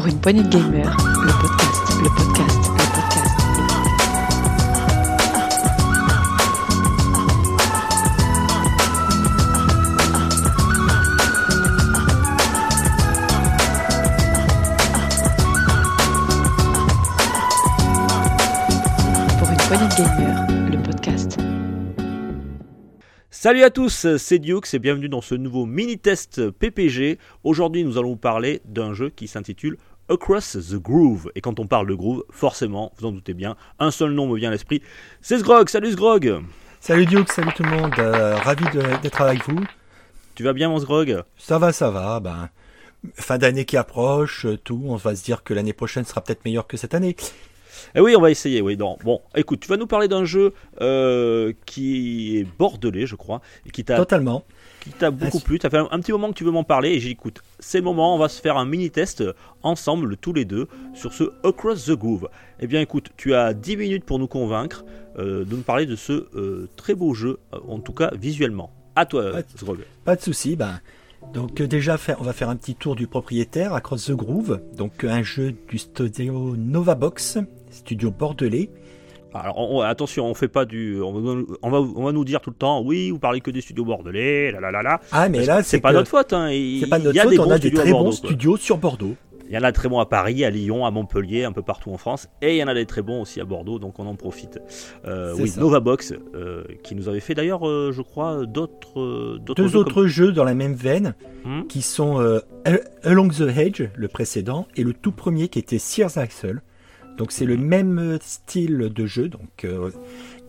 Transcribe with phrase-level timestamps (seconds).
[0.00, 3.36] Pour une poignée de gamers, le podcast, le podcast, le podcast.
[19.38, 21.36] Pour une poignée de gamers, le podcast.
[23.30, 27.18] Salut à tous, c'est Dukes et bienvenue dans ce nouveau mini-test PPG.
[27.42, 29.78] Aujourd'hui, nous allons vous parler d'un jeu qui s'intitule
[30.10, 31.30] Across the Groove.
[31.34, 34.36] Et quand on parle de groove, forcément, vous en doutez bien, un seul nom me
[34.36, 34.82] vient à l'esprit,
[35.22, 35.68] c'est Sgrog.
[35.68, 36.42] Salut Sgrog
[36.80, 38.64] Salut Duke, salut tout le monde, euh, ravi
[39.02, 39.60] d'être avec vous.
[40.34, 42.48] Tu vas bien mon Sgrog Ça va, ça va, ben,
[43.14, 46.44] fin d'année qui approche, euh, tout, on va se dire que l'année prochaine sera peut-être
[46.44, 47.16] meilleure que cette année.
[47.94, 48.76] Eh oui, on va essayer, oui.
[48.76, 48.96] Non.
[49.04, 53.70] Bon, écoute, tu vas nous parler d'un jeu euh, qui est bordelais, je crois, et
[53.70, 54.44] qui t'a Totalement.
[54.80, 55.58] qui t'a beaucoup plu.
[55.60, 57.42] Ça fait un, un petit moment que tu veux m'en parler et j'ai dit, écoute,
[57.58, 59.22] c'est le moment, on va se faire un mini-test
[59.62, 62.28] ensemble, tous les deux, sur ce Across the Groove.
[62.60, 64.84] Eh bien, écoute, tu as 10 minutes pour nous convaincre
[65.18, 68.72] euh, de nous parler de ce euh, très beau jeu, en tout cas visuellement.
[68.96, 69.32] À toi.
[69.56, 69.78] Sgrog.
[70.04, 70.80] Pas de souci, ben.
[71.34, 75.22] Donc déjà, on va faire un petit tour du propriétaire, Across the Groove, donc un
[75.22, 77.38] jeu du studio Novabox,
[77.70, 78.70] studio bordelais.
[79.32, 81.00] Alors, on- on- attention, on fait pas du.
[81.00, 83.50] On va, on, va, on va nous dire tout le temps, oui, vous parlez que
[83.52, 85.00] des studios bordelais, là là là là.
[85.12, 86.48] Ah, mais là, c'est pas notre faute, hein.
[86.80, 89.14] C'est pas notre y a faute, des on a des très bons studios sur Bordeaux.
[89.48, 91.90] Il y en a très bons à Paris, à Lyon, à Montpellier, un peu partout
[91.90, 94.06] en France, et il y en a des très bons aussi à Bordeaux, donc on
[94.06, 94.60] en profite.
[95.06, 95.60] Euh, oui, ça.
[95.60, 100.06] Novabox, euh, qui nous avait fait d'ailleurs, euh, je crois, d'autres, euh, Deux jeux autres
[100.06, 102.18] jeux dans la même veine, Hmm qui sont
[103.02, 106.62] Along the Hedge, le précédent, et le tout premier qui était Sears Axel.
[107.20, 109.90] Donc c'est le même euh, style de jeu, donc euh,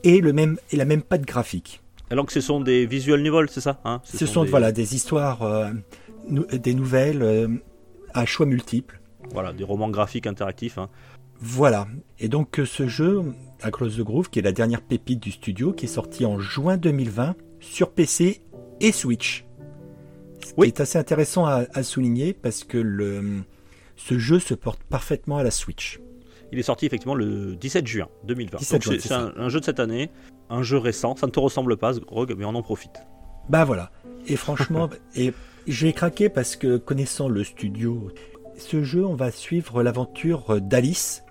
[0.04, 1.82] et le même et la même patte graphique.
[2.10, 4.00] Alors que ce sont des visual novels, c'est ça hein?
[4.06, 5.70] Ce, sont, des- voilà des histoires, euh,
[6.30, 7.50] nou- des nouvelles euh,
[8.14, 9.02] à choix multiples.
[9.34, 10.78] Voilà, des romans graphiques interactifs.
[10.78, 10.88] hein.
[11.42, 11.88] Voilà.
[12.20, 13.22] Et donc ce jeu,
[13.62, 16.78] Across the Groove, qui est la dernière pépite du studio, qui est sorti en juin
[16.78, 18.40] 2020 sur PC
[18.80, 19.44] et Switch.
[20.46, 20.72] Ce Oui.
[20.72, 23.42] qui est assez intéressant à, à souligner parce que le,
[23.98, 26.00] ce jeu se porte parfaitement à la Switch.
[26.52, 28.58] Il est sorti effectivement le 17 juin 2020.
[28.60, 30.10] 17 Donc juin, c'est, un, un jeu de cette année,
[30.50, 31.16] un jeu récent.
[31.16, 33.02] Ça ne te ressemble pas, Rogue, mais on en profite.
[33.50, 33.92] Bah voilà.
[34.28, 35.34] Et franchement, et
[35.68, 38.10] j'ai craqué parce que connaissant le studio,
[38.58, 41.24] ce jeu, on va suivre l'aventure d'Alice,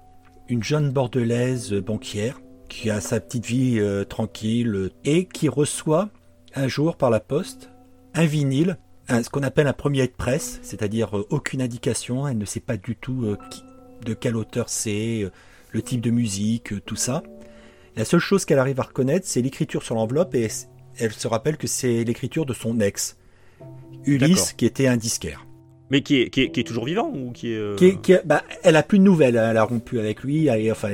[0.48, 6.08] une jeune bordelaise banquière qui a sa petite vie euh, tranquille et qui reçoit
[6.54, 7.70] un jour par la poste
[8.14, 8.76] un vinyle,
[9.08, 12.60] un- ce qu'on appelle un premier de presse, c'est-à-dire euh, aucune indication, elle ne sait
[12.60, 13.62] pas du tout euh, qui-
[14.04, 15.30] de quel auteur c'est, euh,
[15.72, 17.22] le type de musique, euh, tout ça.
[17.96, 20.48] La seule chose qu'elle arrive à reconnaître, c'est l'écriture sur l'enveloppe et
[20.98, 23.16] elle se rappelle que c'est l'écriture de son ex,
[24.04, 25.46] Ulysse, qui était un disquaire.
[25.90, 27.56] Mais qui est, qui est, qui est toujours vivant ou qui est.
[27.56, 30.22] euh, Qui est- qui est- bah, elle a plus de nouvelles, elle a rompu avec
[30.22, 30.90] lui, et, enfin,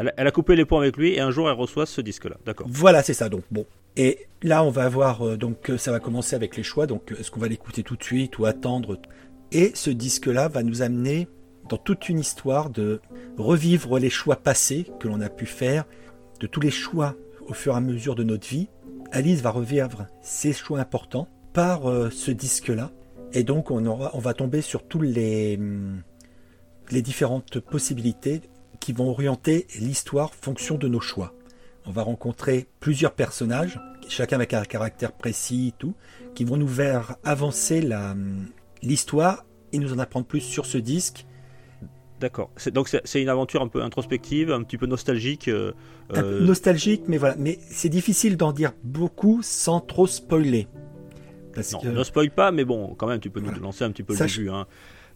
[0.00, 2.00] Elle, a- elle a coupé les ponts avec lui et un jour elle reçoit ce
[2.00, 2.36] disque-là.
[2.46, 2.68] D'accord.
[2.70, 3.28] voilà, c'est ça.
[3.28, 3.64] Donc bon.
[3.96, 6.86] Et là, on va voir, euh, donc ça va commencer avec les choix.
[6.86, 9.00] Donc, est-ce qu'on va l'écouter tout de suite ou attendre?
[9.50, 11.26] Et ce disque-là va nous amener
[11.68, 13.00] dans toute une histoire de
[13.36, 15.84] revivre les choix passés que l'on a pu faire,
[16.40, 17.14] de tous les choix
[17.46, 18.68] au fur et à mesure de notre vie.
[19.12, 22.90] Alice va revivre ses choix importants par euh, ce disque-là.
[23.32, 26.02] Et donc, on, aura, on va tomber sur tous les, hum,
[26.90, 28.42] les différentes possibilités
[28.80, 31.34] qui vont orienter l'histoire fonction de nos choix.
[31.86, 35.94] On va rencontrer plusieurs personnages, chacun avec un caractère précis et tout,
[36.34, 38.46] qui vont nous faire avancer hum,
[38.82, 41.26] l'histoire et nous en apprendre plus sur ce disque.
[42.20, 42.50] D'accord.
[42.72, 45.48] Donc c'est, une aventure un peu introspective, un petit peu nostalgique.
[45.48, 45.72] euh,
[46.10, 47.36] Un peu euh, nostalgique, mais voilà.
[47.38, 50.66] Mais c'est difficile d'en dire beaucoup sans trop spoiler.
[51.54, 53.60] Parce Non, que ne spoil pas, mais bon, quand même, tu peux nous Voilà.
[53.62, 54.50] lancer un petit peu le début.
[54.50, 54.66] Hein.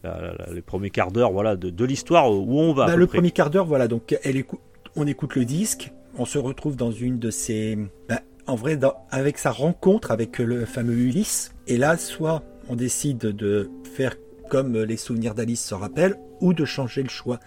[0.05, 2.87] La- la- la- les premiers quarts d'heure voilà, de, de l'histoire où on va.
[2.87, 3.19] Bah, le près.
[3.19, 4.59] premier quart d'heure, voilà, donc elle écoute,
[4.97, 7.79] on écoute le disque, on se retrouve dans une de ces...
[8.09, 12.75] bah, en vrai, dans- avec sa rencontre avec le fameux Ulysse, et là, soit on
[12.75, 14.17] décide de faire
[14.53, 17.41] comme les souvenirs d'Alice se rappellent, ou de changer le choix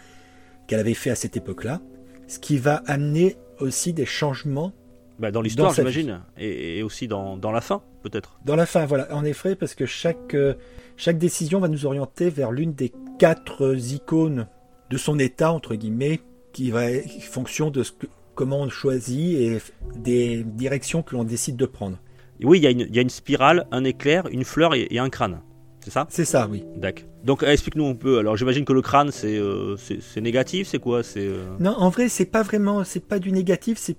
[0.68, 1.79] qu'elle avait fait à cette époque-là,
[2.27, 4.71] ce qui va amener aussi des changements
[5.19, 6.21] Bah, dans l'histoire, j'imagine.
[6.35, 8.39] Et, et aussi dans, dans la fin, peut-être.
[8.44, 8.88] dans la fin.
[8.88, 10.56] Voilà, en effet, parce que chaque, euh,
[10.97, 14.47] chaque décision va nous orienter vers l'une des quatre euh, icônes
[14.89, 16.21] de son état, entre guillemets,
[16.53, 19.59] qui va être fonction de ce que, comment on choisit et
[19.95, 22.00] des directions que l'on décide de prendre.
[22.44, 24.88] Oui, il y, a une- il y a une spirale, un éclair, une fleur et,
[24.89, 25.41] et un crâne.
[25.85, 26.07] C'est ça?
[26.09, 26.63] C'est ça, oui.
[26.77, 27.05] D'accord.
[27.23, 28.17] Donc euh, explique-nous un peu.
[28.17, 31.03] Alors j'imagine que le crâne, c'est, euh, c'est, négatif, c'est quoi?
[31.03, 33.95] C'est, euh, Non, en vrai, c'est pas vraiment, c'est pas du négatif, c'est,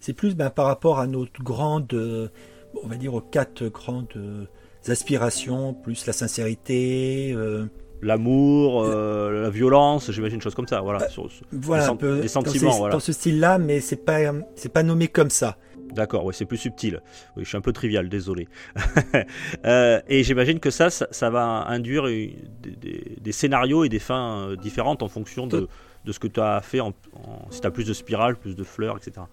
[0.00, 2.28] c'est plus ben, par rapport à notre grande, euh,
[2.82, 4.48] on va dire aux quatre grandes
[4.88, 7.36] aspirations, plus la sincérité,
[8.02, 10.80] L'amour, la violence, j'imagine, une chose comme ça.
[10.80, 11.06] Voilà.
[11.10, 12.94] sur- sur- Voilà, Des un peu des dans sentiments, ces- voilà.
[12.94, 14.20] dans ce style-là, mais c'est pas,
[14.54, 15.58] c'est pas nommé comme ça.
[15.94, 17.00] D'accord, oui, c'est plus subtil.
[17.36, 18.48] Oui, je suis un peu trivial, désolé.
[19.66, 25.02] Euh, et j'imagine que ça, ça, va induire des, scénarios et des fins euh, différentes
[25.02, 25.68] en fonction de,
[26.04, 26.80] de ce que tu as fait,
[27.50, 29.26] si tu as plus de spirales, plus de fleurs, etc.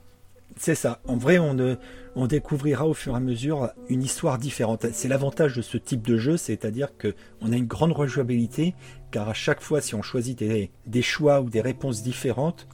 [0.55, 0.99] C'est ça.
[1.07, 1.75] En vrai, on, ne-
[2.15, 4.87] on découvrira au fur et à mesure une histoire différente.
[4.91, 8.73] C'est l'avantage de ce type de jeu, c'est-à-dire que on a une grande rejouabilité,
[9.11, 12.67] car à chaque fois, si on choisit des, choix ou des réponses différentes,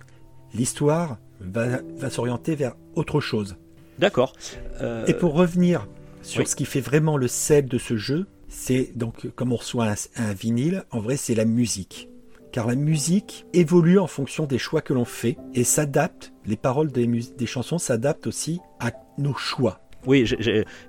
[0.53, 3.57] l'histoire va s'orienter vers autre chose.
[3.99, 4.33] D'accord.
[4.81, 5.87] Euh, Et pour revenir
[6.21, 6.47] sur oui.
[6.47, 9.95] ce qui fait vraiment le sel de ce jeu, c'est donc comme on reçoit un,
[10.17, 12.09] un vinyle, en vrai c'est la musique.
[12.51, 16.91] Car la musique évolue en fonction des choix que l'on fait et s'adapte, les paroles
[16.91, 19.79] des, chansons s'adaptent aussi à nos choix.
[20.05, 20.29] Oui,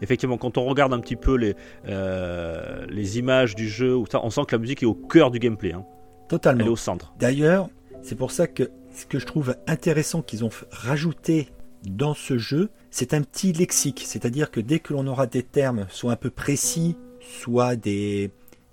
[0.03, 1.55] effectivement, quand on regarde un petit peu les,
[1.87, 5.73] euh, les images du jeu, on sent que la musique est au cœur du gameplay.
[5.73, 5.85] hein.
[6.23, 6.65] Elle Totalement.
[6.67, 7.15] est au centre.
[7.19, 7.69] D'ailleurs,
[8.03, 11.49] c'est pour ça que ce que je trouve intéressant qu'ils ont rajouté
[11.91, 14.03] dans ce jeu, c'est un petit lexique.
[14.07, 18.31] C'est-à-dire que dès que l'on aura des termes, soit un peu précis, soit des,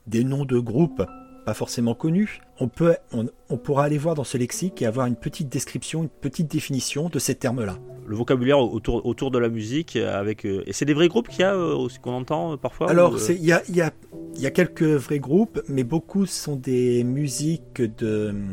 [0.08, 1.04] des noms de groupes
[1.46, 5.08] pas forcément connus, on, peut, on, on pourra aller voir dans ce lexique et avoir
[5.08, 7.78] une petite description, une petite définition de ces termes-là.
[8.06, 11.30] Le vocabulaire autour, autour de la musique, euh, avec euh, et c'est des vrais groupes
[11.30, 12.90] qu'il y a euh, aussi qu'on entend euh, parfois.
[12.90, 13.92] Alors, euh, il y a, y, a,
[14.36, 18.48] y a quelques vrais groupes, mais beaucoup sont des musiques de hum,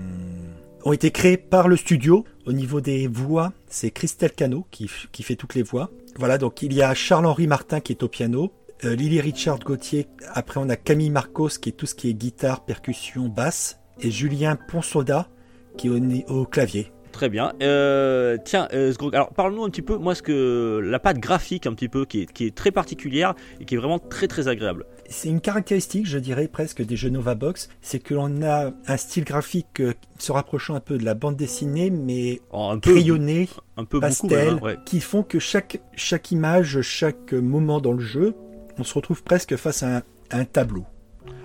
[0.85, 2.25] ont été créées par le studio.
[2.47, 5.91] Au niveau des voix, c'est Christelle Cano qui, qui fait toutes les voix.
[6.17, 8.53] Voilà, donc il y a Charles-Henri Martin qui est au piano,
[8.85, 12.15] euh, Lily Richard Gauthier, après on a Camille Marcos qui est tout ce qui est
[12.15, 15.29] guitare, percussion, basse, et Julien Ponsoda
[15.77, 16.93] qui est au, clavier.
[17.13, 17.53] Très bien.
[17.63, 21.73] Euh, tiens, euh, alors parle-nous un petit peu, moi, ce que la patte graphique un
[21.73, 24.87] petit peu qui est, qui est très particulière et qui est vraiment très très agréable.
[25.09, 28.97] C'est une caractéristique, je dirais presque, des jeux Nova Box, c'est que l'on a un
[28.97, 32.93] style graphique euh, se rapprochant un peu de la bande dessinée, mais Oh, un peu,
[32.93, 34.77] crayonné, un peu pastel, hein, ouais.
[34.85, 38.35] qui font que chaque, chaque image, chaque moment dans le jeu,
[38.79, 40.85] on se retrouve presque face à un, à un tableau.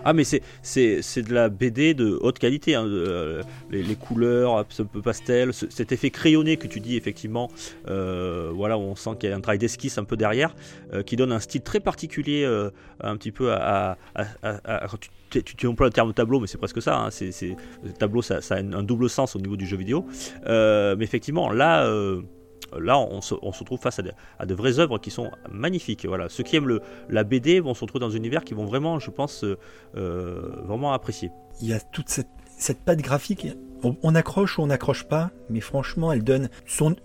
[0.05, 0.41] Ah mais c'est
[1.21, 3.41] de la BD de haute qualité, hein, euh,
[3.71, 7.49] les, couleurs un peu pastel, ce- cet effet crayonné que tu dis effectivement,
[7.87, 10.55] euh, voilà on sent qu'il y a un travail d'esquisse un peu derrière,
[10.93, 12.43] euh, qui donne un style très particulier
[13.01, 13.97] un petit peu à,
[15.29, 16.97] tu, tu, tu emploies le terme tableau, mais c'est presque ça.
[16.97, 20.05] hein, c'est c'est le tableau, ça, a un double sens au niveau du jeu vidéo,
[20.45, 21.87] mais effectivement là.
[22.79, 26.05] Là, on se, retrouve face à de, vraies œuvres qui sont magnifiques.
[26.05, 26.29] Voilà.
[26.29, 26.79] Ceux qui aiment
[27.09, 29.57] la BD vont se retrouver dans un univers qui vont vraiment, je pense, euh,
[29.95, 31.31] euh, vraiment apprécier.
[31.61, 33.47] Il y a toute cette, cette patte graphique.
[34.01, 36.95] On accroche ou on n'accroche pas, mais franchement, elle donne son,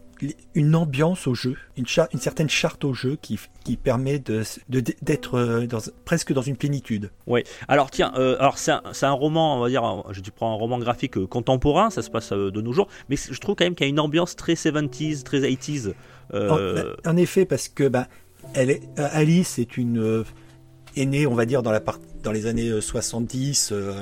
[0.54, 4.42] une ambiance au jeu, une, char- une certaine charte au jeu qui, qui permet de,
[4.68, 7.10] de- d'être euh, dans, presque dans une plénitude.
[7.68, 10.56] Alors tiens, euh, alors c'est un, un roman, on va dire, un- je prends un
[10.56, 13.64] roman graphique euh, contemporain, ça se passe euh, de nos jours, mais je trouve quand
[13.64, 15.92] même qu'il y a une ambiance très 70s, très 80s.
[16.34, 18.06] euh, En, en effet, parce que ben,
[18.54, 20.24] elle est, euh, Alice est une euh,
[20.96, 23.92] est née, on va dire, dans, la part, dans les années euh, 70, euh,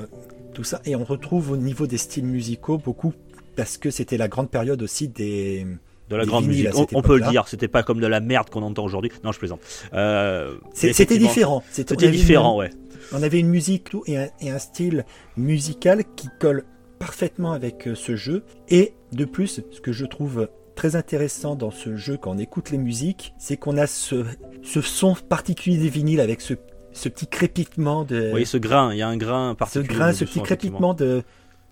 [0.54, 3.12] tout ça, et on retrouve au niveau des styles musicaux beaucoup
[3.56, 5.66] parce que c'était la grande période aussi des
[6.08, 8.49] de la grande vinyles musique, on, peut le dire, c'était pas comme de la merde
[8.50, 9.11] qu'on entend aujourd'hui.
[9.25, 9.61] Non, je plaisante.
[9.93, 11.62] Euh, C'était différent.
[11.70, 12.70] C'était une- différent, ouais.
[13.12, 15.05] on avait une musique et, un, et un style
[15.37, 16.64] musical qui colle
[16.99, 18.45] parfaitement avec euh, ce jeu.
[18.69, 22.71] Et de plus, ce que je trouve très intéressant dans ce jeu quand on écoute
[22.71, 24.25] les musiques, c'est qu'on a ce,
[24.62, 26.54] ce son particulier des vinyles avec ce,
[26.92, 29.95] ce petit crépitement de Vous voyez ce grain, il y a un grain ce particulier.
[29.95, 31.23] grain, ce niveau du petit crépitement de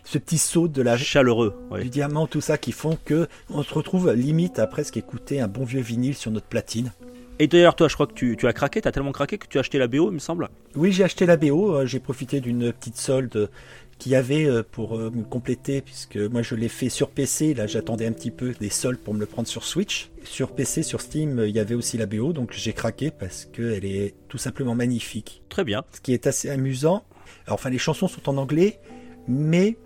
[0.05, 1.55] ce petit saut de la chaleureux.
[1.71, 1.83] ouais.
[1.83, 5.49] du diamant, tout ça qui font que on se retrouve limite à presque écouter un
[5.49, 6.93] bon vieux vinyle sur notre platine.
[7.41, 9.47] Et d'ailleurs, toi, je crois que tu, tu as craqué, tu as tellement craqué que
[9.49, 10.51] tu as acheté la BO, il me semble.
[10.77, 13.51] Oui, j'ai acheté la BO, euh, j'ai profité d'une petite solde
[13.99, 17.55] qu'il y avait euh, pour euh, me compléter, puisque moi je l'ai fait sur PC,
[17.55, 20.11] là j'attendais un petit peu des soldes pour me le prendre sur Switch.
[20.23, 23.85] Sur PC, sur Steam, il y avait aussi la BO, donc j'ai craqué parce qu'elle
[23.85, 25.43] est tout simplement magnifique.
[25.49, 25.85] Très bien.
[25.93, 27.05] Ce qui est assez amusant,
[27.47, 28.79] alors, enfin les chansons sont en anglais,
[29.27, 29.77] mais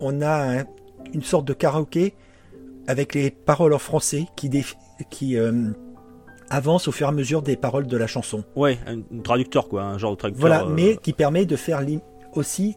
[0.00, 0.64] on a un-
[1.14, 2.14] une sorte de karaoké
[2.86, 4.50] avec les paroles en français qui,
[5.10, 5.70] qui euh,
[6.50, 8.44] avancent au fur et à mesure des paroles de la chanson.
[8.56, 10.40] Ouais, un, un traducteur, quoi, un genre de traducteur.
[10.40, 11.82] Voilà, euh, mais qui permet de faire
[12.34, 12.76] aussi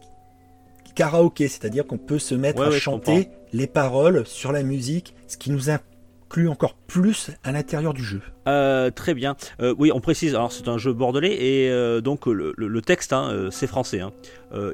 [0.94, 5.14] karaoké, c'est-à-dire qu'on peut se mettre Ouais, à ouais, chanter les paroles sur la musique,
[5.26, 5.70] ce qui nous
[6.32, 8.22] inclut encore plus à l'intérieur du jeu.
[8.48, 9.36] Euh, très bien.
[9.60, 10.34] Euh, oui, on précise.
[10.34, 14.00] Alors, c'est un jeu bordelais et euh, donc le, texte, hein, c'est français.
[14.00, 14.12] hein.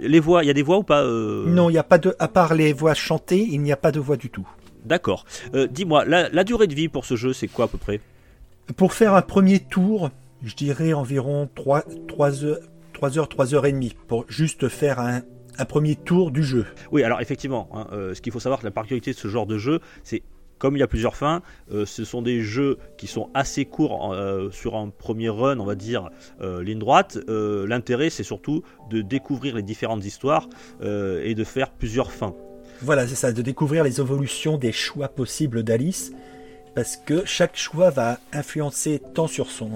[0.01, 2.15] Les voix, il y a des voix ou pas Non, il n'y a pas de,
[2.21, 4.49] à part les voix chantées, il n'y a pas de voix du tout.
[4.85, 5.25] D'accord.
[5.71, 8.01] Dis-moi, la, la durée de vie pour ce jeu, c'est quoi à peu près?
[8.77, 10.11] Pour faire un premier tour,
[10.45, 12.59] je dirais environ 3, 3 heures,
[12.93, 15.23] 3 heures, 3 heures et demie, pour juste faire un,
[15.59, 16.67] un premier tour du jeu.
[16.93, 19.59] Oui, alors effectivement, hein, euh, ce qu'il faut savoir, la particularité de ce genre de
[19.59, 20.23] jeu, c'est
[20.59, 24.13] comme il y a plusieurs fins, euh, ce sont des jeux qui sont assez courts
[24.13, 26.11] euh, sur un premier run, on va dire,
[26.41, 27.19] euh, ligne droite.
[27.29, 30.49] L'intérêt, c'est surtout de découvrir les différentes histoires
[30.83, 32.35] et de faire plusieurs fins.
[32.83, 36.13] Voilà, c'est ça, de découvrir les évolutions des choix possibles d'Alice,
[36.75, 39.71] parce que chaque choix va influencer tant sur son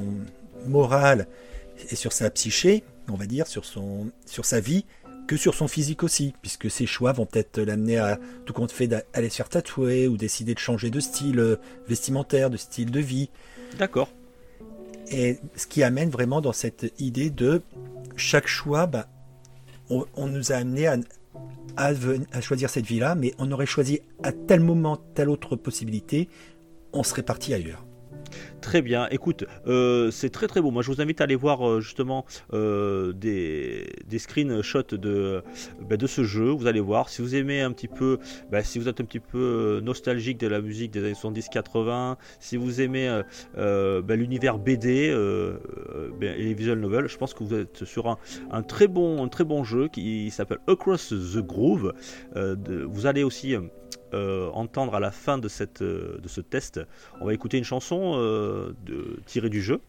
[0.66, 1.26] moral
[1.90, 4.84] et sur sa psyché, on va dire, sur, son, sur sa vie,
[5.32, 8.86] que sur son physique aussi, puisque ses choix vont peut-être l'amener à, tout compte fait,
[8.86, 11.56] d'aller se faire tatouer ou décider de changer de style euh,
[11.88, 13.30] vestimentaire, de style de vie.
[13.78, 14.10] D'accord.
[15.10, 17.62] Et ce qui amène vraiment dans cette idée de
[18.14, 19.08] chaque choix, bah,
[19.88, 20.98] on, on nous a amené à,
[21.78, 26.28] à, choisir cette vie-là, mais on aurait choisi à tel moment telle autre possibilité,
[26.92, 27.86] on serait parti ailleurs.
[28.60, 29.08] Très bien.
[29.10, 30.70] Écoute, euh, c'est très très beau.
[30.70, 35.42] Moi, je vous invite à aller voir euh, justement euh, des, des screenshots de,
[35.80, 36.50] bah, de ce jeu.
[36.50, 37.08] Vous allez voir.
[37.08, 38.18] Si vous aimez un petit peu,
[38.50, 42.56] bah, si vous êtes un petit peu nostalgique de la musique des années 70-80, si
[42.56, 43.22] vous aimez
[43.56, 45.14] bah, l'univers BD
[46.20, 48.18] et les visual novels, je pense que vous êtes sur
[48.50, 51.92] un, très bon très bon jeu qui s'appelle Across the Groove.
[52.34, 53.56] Vous allez aussi
[54.14, 56.80] euh, entendre à la fin de, cette, euh, de ce test,
[57.20, 59.80] on va écouter une chanson euh, de, tirée du jeu.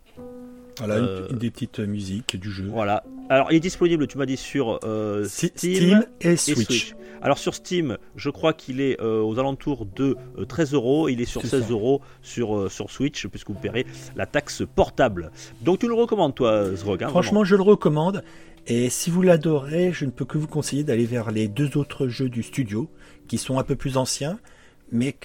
[0.80, 2.66] Voilà, une- Euh, une, des petites musiques du jeu.
[2.68, 3.04] Voilà.
[3.30, 6.96] Alors, il est disponible, tu m'as dit, sur euh, Steam, Steam et et Switch.
[7.22, 11.08] Alors, sur Steam, je crois qu'il est euh, aux alentours de euh, 13 euros.
[11.10, 11.72] Il est sur C'est 16 ça.
[11.72, 15.32] euros sur, sur Switch, puisque vous paierez la taxe portable.
[15.62, 18.24] Donc, tu le recommandes, toi, Zrog hein, Franchement, je le recommande.
[18.66, 22.08] Et si vous l'adorez, je ne peux que vous conseiller d'aller vers les deux autres
[22.08, 22.90] jeux du studio,
[23.28, 24.40] qui sont un peu plus anciens,
[24.92, 25.16] mais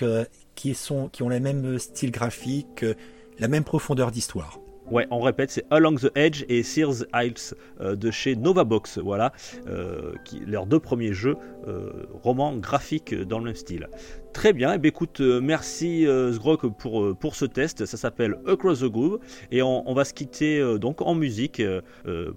[0.55, 0.77] qui,
[1.13, 2.95] qui ont le même style graphique, euh,
[3.39, 4.59] la même profondeur d'histoire.
[4.91, 9.33] Ouais, on répète, c'est Along the Edge et Sears Isles euh, de chez Novabox, voilà,
[9.67, 11.91] euh, qui, leurs deux premiers jeux euh,
[12.23, 13.89] romans graphiques dans le même style.
[14.33, 18.85] Très bien, et bien écoute, merci Sgrok pour, pour ce test, ça s'appelle Across the
[18.85, 19.19] Groove,
[19.51, 21.63] et on, on va se quitter donc en musique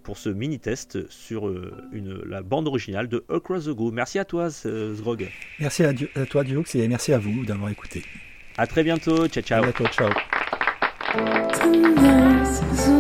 [0.04, 1.50] pour ce mini-test sur
[1.92, 3.94] une, la bande originale de Across the Groove.
[3.94, 5.30] Merci à toi Sgrog,
[5.60, 8.04] Merci à, à toi, Diox, et merci à vous d'avoir écouté.
[8.58, 10.10] à très bientôt, ciao ciao À bientôt, ciao.
[11.12, 12.91] Tenders.